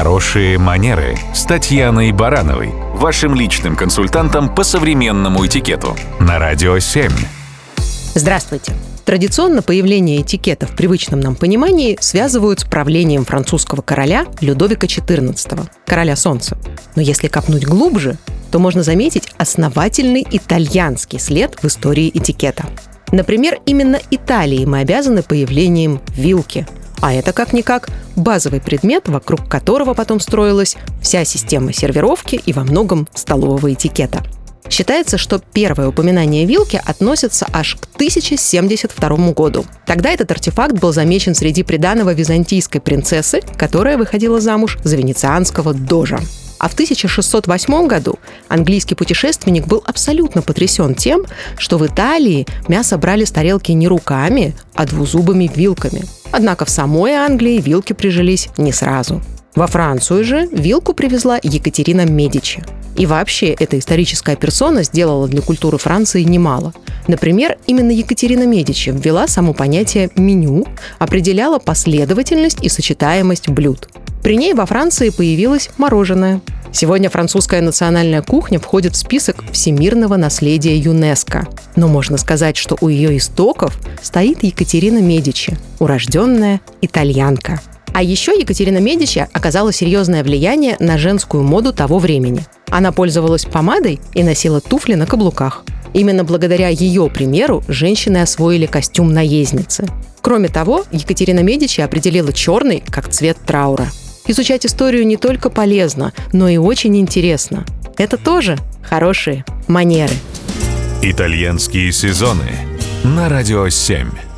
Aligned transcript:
Хорошие 0.00 0.56
манеры 0.56 1.14
с 1.34 1.44
Татьяной 1.44 2.10
Барановой, 2.12 2.70
вашим 2.94 3.34
личным 3.34 3.76
консультантом 3.76 4.48
по 4.54 4.64
современному 4.64 5.44
этикету 5.44 5.94
на 6.18 6.38
Радио 6.38 6.78
7. 6.78 7.10
Здравствуйте. 8.14 8.72
Традиционно 9.04 9.60
появление 9.60 10.22
этикета 10.22 10.66
в 10.66 10.74
привычном 10.74 11.20
нам 11.20 11.34
понимании 11.36 11.98
связывают 12.00 12.60
с 12.60 12.64
правлением 12.64 13.26
французского 13.26 13.82
короля 13.82 14.24
Людовика 14.40 14.86
XIV, 14.86 15.68
короля 15.84 16.16
солнца. 16.16 16.56
Но 16.96 17.02
если 17.02 17.28
копнуть 17.28 17.66
глубже, 17.66 18.16
то 18.50 18.58
можно 18.58 18.82
заметить 18.82 19.28
основательный 19.36 20.26
итальянский 20.30 21.18
след 21.18 21.62
в 21.62 21.66
истории 21.66 22.08
этикета. 22.08 22.64
Например, 23.12 23.58
именно 23.66 24.00
Италии 24.10 24.64
мы 24.64 24.78
обязаны 24.78 25.22
появлением 25.22 26.00
вилки. 26.16 26.66
А 27.02 27.12
это 27.12 27.34
как-никак 27.34 27.90
базовый 28.16 28.60
предмет, 28.60 29.08
вокруг 29.08 29.48
которого 29.48 29.94
потом 29.94 30.20
строилась 30.20 30.76
вся 31.02 31.24
система 31.24 31.72
сервировки 31.72 32.36
и 32.36 32.52
во 32.52 32.62
многом 32.62 33.08
столового 33.14 33.72
этикета. 33.72 34.22
Считается, 34.68 35.18
что 35.18 35.40
первое 35.52 35.88
упоминание 35.88 36.46
вилки 36.46 36.80
относится 36.84 37.46
аж 37.52 37.74
к 37.74 37.96
1072 37.96 39.32
году. 39.32 39.64
Тогда 39.84 40.10
этот 40.10 40.30
артефакт 40.30 40.74
был 40.78 40.92
замечен 40.92 41.34
среди 41.34 41.64
приданого 41.64 42.14
византийской 42.14 42.80
принцессы, 42.80 43.40
которая 43.56 43.98
выходила 43.98 44.40
замуж 44.40 44.78
за 44.84 44.96
венецианского 44.96 45.74
дожа. 45.74 46.20
А 46.60 46.68
в 46.68 46.74
1608 46.74 47.86
году 47.86 48.18
английский 48.48 48.94
путешественник 48.94 49.66
был 49.66 49.82
абсолютно 49.86 50.42
потрясен 50.42 50.94
тем, 50.94 51.24
что 51.56 51.78
в 51.78 51.86
Италии 51.86 52.46
мясо 52.68 52.98
брали 52.98 53.24
с 53.24 53.30
тарелки 53.30 53.72
не 53.72 53.88
руками, 53.88 54.54
а 54.74 54.84
двузубыми 54.84 55.50
вилками. 55.52 56.04
Однако 56.30 56.66
в 56.66 56.70
самой 56.70 57.14
Англии 57.14 57.62
вилки 57.62 57.94
прижились 57.94 58.50
не 58.58 58.72
сразу. 58.72 59.22
Во 59.56 59.66
Францию 59.66 60.22
же 60.22 60.48
вилку 60.52 60.92
привезла 60.92 61.40
Екатерина 61.42 62.04
Медичи. 62.04 62.62
И 62.94 63.06
вообще 63.06 63.48
эта 63.48 63.78
историческая 63.78 64.36
персона 64.36 64.82
сделала 64.82 65.28
для 65.28 65.40
культуры 65.40 65.78
Франции 65.78 66.22
немало. 66.22 66.74
Например, 67.08 67.56
именно 67.66 67.90
Екатерина 67.90 68.46
Медичи 68.46 68.90
ввела 68.90 69.26
само 69.28 69.54
понятие 69.54 70.10
«меню», 70.14 70.66
определяла 70.98 71.58
последовательность 71.58 72.58
и 72.62 72.68
сочетаемость 72.68 73.48
блюд. 73.48 73.88
При 74.22 74.36
ней 74.36 74.52
во 74.52 74.66
Франции 74.66 75.08
появилось 75.08 75.70
мороженое. 75.78 76.42
Сегодня 76.72 77.08
французская 77.10 77.62
национальная 77.62 78.22
кухня 78.22 78.60
входит 78.60 78.94
в 78.94 78.98
список 78.98 79.44
всемирного 79.50 80.16
наследия 80.16 80.76
ЮНЕСКО. 80.76 81.48
Но 81.76 81.88
можно 81.88 82.16
сказать, 82.16 82.56
что 82.56 82.76
у 82.80 82.88
ее 82.88 83.16
истоков 83.16 83.78
стоит 84.02 84.44
Екатерина 84.44 84.98
Медичи, 84.98 85.56
урожденная 85.78 86.60
итальянка. 86.80 87.60
А 87.92 88.02
еще 88.02 88.38
Екатерина 88.38 88.78
Медичи 88.78 89.26
оказала 89.32 89.72
серьезное 89.72 90.22
влияние 90.22 90.76
на 90.78 90.96
женскую 90.96 91.42
моду 91.42 91.72
того 91.72 91.98
времени. 91.98 92.44
Она 92.68 92.92
пользовалась 92.92 93.46
помадой 93.46 94.00
и 94.14 94.22
носила 94.22 94.60
туфли 94.60 94.94
на 94.94 95.06
каблуках. 95.06 95.64
Именно 95.92 96.22
благодаря 96.22 96.68
ее 96.68 97.10
примеру 97.10 97.64
женщины 97.66 98.18
освоили 98.18 98.66
костюм 98.66 99.12
наездницы. 99.12 99.88
Кроме 100.20 100.48
того, 100.48 100.84
Екатерина 100.92 101.40
Медичи 101.40 101.80
определила 101.80 102.32
черный 102.32 102.84
как 102.88 103.08
цвет 103.08 103.38
траура– 103.44 103.88
Изучать 104.26 104.66
историю 104.66 105.06
не 105.06 105.16
только 105.16 105.50
полезно, 105.50 106.12
но 106.32 106.48
и 106.48 106.56
очень 106.56 106.96
интересно. 106.98 107.64
Это 107.98 108.16
тоже 108.16 108.58
хорошие 108.82 109.44
манеры. 109.66 110.14
Итальянские 111.02 111.92
сезоны 111.92 112.50
на 113.04 113.28
радио 113.28 113.68
7. 113.68 114.29